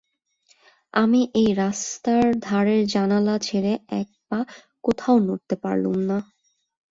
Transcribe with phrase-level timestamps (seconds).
[0.93, 4.39] আমি এই রাস্তার ধারের জানলা ছেড়ে এক পা
[4.83, 6.17] কোথাও নড়তে পারলুম না।